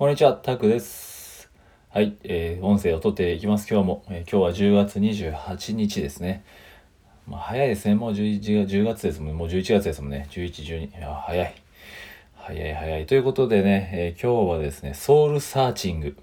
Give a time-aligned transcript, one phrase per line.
[0.00, 1.50] こんにちは、タクです。
[1.90, 3.68] はい、えー、音声を撮っていきます。
[3.70, 6.42] 今日も、えー今日は10月28日ですね。
[7.28, 7.96] まあ、早いですね。
[7.96, 9.34] もう11月 ,10 月ですもんね。
[9.34, 10.26] もう11月ですもんね。
[10.30, 10.98] 11、12。
[10.98, 11.54] いや、早い。
[12.34, 13.04] 早い早い。
[13.04, 16.16] ということでね、えー今日はですね、ソウルサーチング。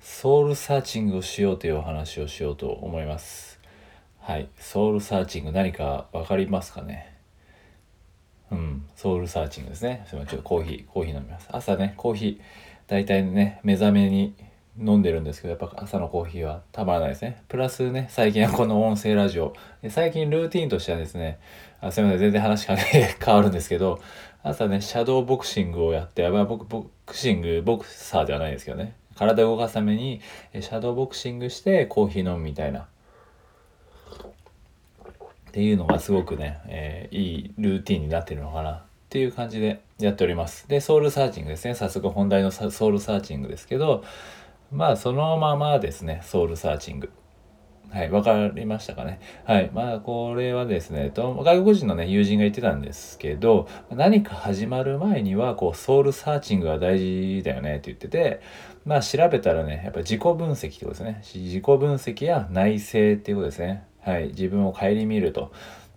[0.00, 3.60] ソウルサーチングをしようというお話をしようと思います。
[4.20, 4.48] はい。
[4.56, 7.09] ソウルサーチング何かわかりますかね？
[8.50, 10.04] うん、ソウルサーチングですね。
[10.08, 11.48] すみません、ちょっとコーヒー、コーヒー飲みます。
[11.50, 12.40] 朝ね、コーヒー、
[12.88, 14.34] 大体ね、目覚めに
[14.78, 17.42] 飲んでるんですけど、やっぱ朝のコーヒーはたまらないですね。
[17.48, 21.38] プラスね、最近はこの音声ラジオ、で最近ルーティンとしてはですね、
[21.80, 24.00] あすみません、全然話がね 変わるんですけど、
[24.42, 30.20] 朝ね、シャドーボクシングをやって、まあ、僕、ボクシング、ボクサーではないですけどね、体を動かすために、
[30.52, 32.88] シャドーボクシングしてコーヒー飲むみたいな。
[35.50, 40.68] っていうのがすごくね、えーいいルーティンになってるのかなっていう感じでやっております。
[40.68, 41.74] で、ソウルサーチングですね。
[41.74, 44.04] 早速本題のソウルサーチングですけど、
[44.70, 47.10] まあそのままですね、ソウルサーチング。
[47.90, 49.18] はい、わかりましたかね。
[49.44, 49.70] はい。
[49.74, 58.42] まあ、これはですね、と外国人のね、友人が言ってたんですけど、何か始まる前には、こう、ソウルサーチングが大事だよねって言ってて、
[58.84, 61.20] まあ、調べたらね、やっぱ自己分析ってことですね。
[61.34, 63.89] 自己分析や内省っていうことですね。
[64.02, 64.28] はい。
[64.28, 65.52] 自分を顧みると。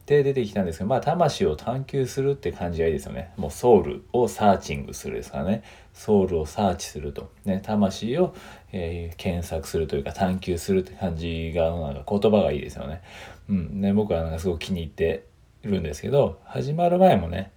[0.06, 3.32] で出てきたんですけど、まあ、魂を探求するって感じがいいですよね。
[3.38, 5.64] もうソウルをサーチングするですからね。
[5.94, 7.32] ソウルをサーチすると。
[7.46, 8.36] ね、魂を、
[8.74, 13.02] えー検索するというか探求するって感じが、なんか言葉がいいですよね。
[13.50, 13.80] うん。
[13.80, 15.26] ね、僕はなんかすごく気に入って
[15.62, 17.54] るんですけど、始まる前もね、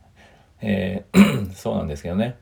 [0.60, 2.36] えー そうなんですけどね。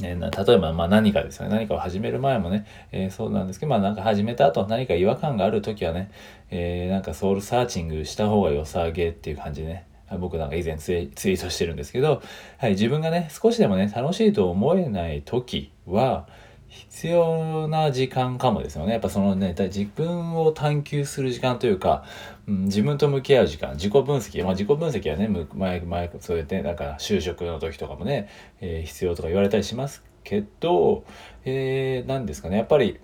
[0.00, 1.54] ね、な例えばまあ何かですよね。
[1.54, 6.10] 何かを始める前もね、えーそうなんですけどまあなんか始めた後何か違和感がある時はね、
[6.50, 9.88] えーなんかソウルサーチングした方が良さげっていう感じでね。
[10.18, 12.22] 僕なんか以前ツイツイートしてるんですけど、
[12.56, 16.26] はい、自分がね少しでもね楽しいと思えない時は
[16.68, 18.92] 必要な時間かもですよね。
[18.92, 22.04] やっぱそのね、だ自分を探求する時間というか、
[22.46, 24.42] うん、自分と向き合う時間、自己分析。
[24.42, 28.28] まあ自己分析はね、前、前、そうやって、なんか就職の時とかもね、
[28.60, 31.04] えー必要とか言われたりしますけど、
[31.44, 33.00] えー、何ですかね、やっぱり、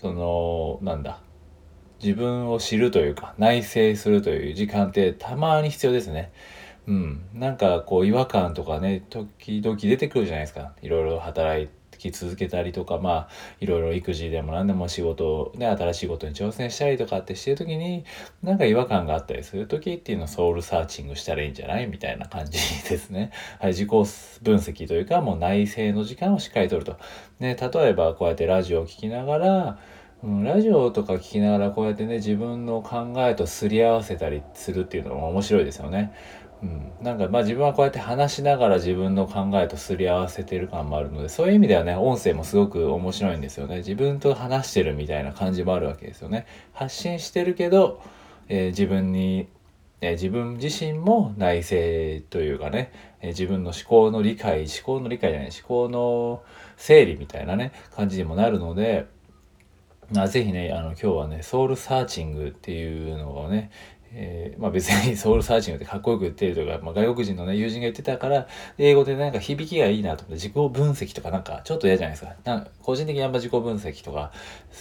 [0.00, 1.20] その、なんだ、
[2.02, 6.32] 自分を知るというか、内省するという時間ってたまに必要ですね。
[6.86, 7.20] うん。
[7.34, 10.72] なんかこう違和感とかね、時々出てくるじゃないですか。
[10.82, 11.68] いろいろ働
[12.00, 13.28] き続けたりとか、まあ、
[13.60, 18.04] いろいろ育児でも何でも仕事をね、新しいことに挑戦したりとかってしてる時に、
[18.42, 23.30] なんか違和感があったりする時っていうのをソウルサーチングしたらいいんじゃないみたいな感じですね。
[23.60, 24.04] はい、自己分
[24.56, 26.96] 析というか、もう内省の時間をしっかりとると。
[27.38, 29.78] ね、例えばこうやってラジオを聞きながら、
[30.22, 36.12] うん、ラジオとか聞きながらこうやってね自分の考えとすり合わせたりするっていうのも面白いですよね。
[36.62, 43.78] うん、なんかまあ自分はこうやって話しながら自分の考えとすり合わせてる感もあるのでそういう意味ではね音声もすごく面白いんですよね。
[43.78, 46.46] 自分と話してるみたいな感じもあるわけですよね。
[46.74, 48.02] 発信してるけど、
[48.48, 49.48] えー自分に
[50.02, 51.76] えー自分自身も内省
[52.28, 56.42] というかね、えー自分の思考の理解思考の理解じゃない思考の
[56.76, 59.06] 整理みたいなね感じにもなるので
[60.16, 63.70] あぜひねあの今日はねソウルサーチングっていうのをね
[64.12, 68.46] えーまあ別に ソウルサーチングってかっこよく言ってるとか、まあ、外国人のね友人が言ってたから
[68.78, 72.34] 英語でなんか響きがいいなと思って自己分析とかなんかちょっと嫌じゃないですか。
[72.44, 74.32] なんか個人的にあんま自己分析とか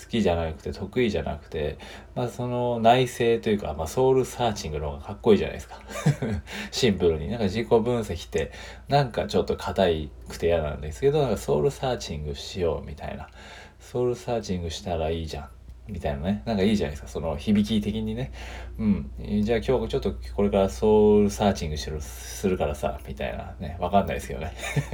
[0.03, 1.78] 好きじゃなくて得意じゃなくて
[2.16, 5.79] まあその内省というか、まあ、ソウルサーチングの方がかっこいいじゃないですか。
[6.72, 7.29] シンプルに。
[7.29, 8.51] なんか自己分析って
[8.88, 13.29] なんかちょっと硬いくて嫌なんですけどなんかソウルサーチングしようみたいな。
[13.79, 15.58] ソウルサーチングしたらいいじゃん。
[15.91, 16.44] みたいなね。
[16.45, 17.07] なんかいいじゃないですか。
[17.07, 18.31] その響き的にね。
[18.77, 19.11] うん。
[19.44, 23.77] じゃあ今日ちょっとこれからソウルサーチングしろするからさ、みたいなね。
[23.79, 24.53] わかんないですけどね。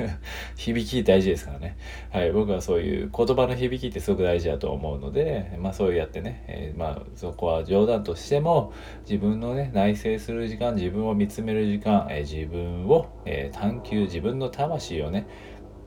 [0.55, 1.77] 響き大事ですからね。
[2.09, 2.31] はい。
[2.31, 15.27] 僕はそういう言葉の響きってすごく大事だと思うので、まあそうやってね、えーまあそこは冗談としても、自分のね、内省する時間、自分を見つめる時間、えー自分を、えー探求、自分の魂をね、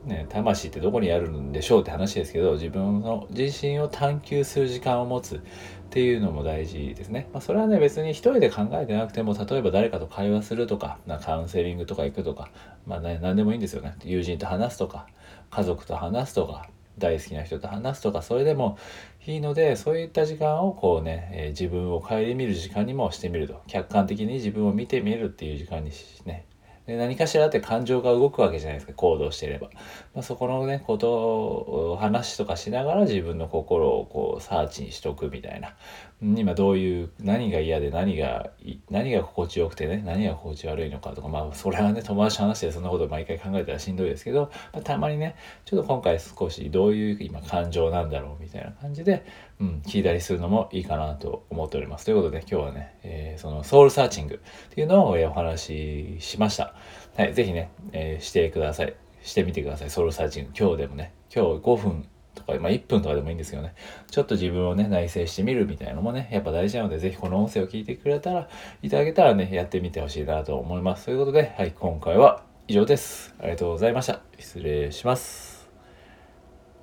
[0.05, 5.39] ね、魂ってどこにあるんでしょうって話ですけど自分の自身を探求する時間を持つっ
[5.89, 7.27] ていうのも大事ですね。
[7.33, 12.49] まあ、それはね別に一人で考えてなくても例えば誰かと会話するとかなカウンセリングとか行くとか、
[12.85, 13.95] まあね、何でもいいんですよね。
[14.03, 15.07] 友人と話すとか
[15.49, 18.77] 家族と話すとか大好きな人と話すとかそれでも
[19.25, 26.45] いいのでそういった時間をこうね、えー自分を顧みる時間にもしてみると客観的に自分を見てみるっていう時間にしね
[26.89, 29.69] で何かしらって感情が動くわけじゃないですか行動していれば、
[30.15, 35.75] まあ、そこのねことを話とかしながら自分の心をこうサーチにしとくみたいな
[36.21, 38.49] 今どういう何が嫌で何が
[38.89, 45.35] 何が心地よくてね何が心地悪いのかとかまあそれはね友達と話してそんなこと毎回考えたらしんどいですけど、まあ、たまにね
[45.65, 49.25] ちょっと今回少しどういう今感情なんだろうみたいな感じで、
[49.61, 52.05] うん、聞いたりするのもいいかなと思っております。
[52.05, 56.73] ということで今日はね、えー、そのソウルサーチングっていうのをお話ししました。
[57.17, 58.95] はい、ぜひね、えー、してください。
[59.21, 59.89] してみてください。
[59.89, 60.51] ソウルサーチング。
[60.57, 63.73] 今日でもね、今日5分とか、まあ、1分とかでもいいんですけどね、
[64.09, 68.49] ちょっと自分をね、内省してみるみたいなのもね、やっぱ大事なので、ぜひこの音声を聞いてくれたら、
[68.81, 71.05] いただけたらね、やってみてほしいなと思います。
[71.05, 73.35] ということで、はい、今回は以上です。
[73.39, 74.21] ありがとうございました。
[74.37, 75.58] 失礼します。